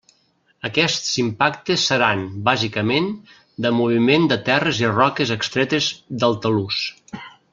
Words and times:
Aquests 0.67 1.09
impactes 1.23 1.83
seran, 1.89 2.23
bàsicament, 2.47 3.11
de 3.67 3.73
moviment 3.81 4.27
de 4.33 4.39
terres 4.51 4.81
i 4.85 4.91
roques 4.95 5.35
extretes 5.39 5.91
del 6.25 6.39
talús. 6.47 6.83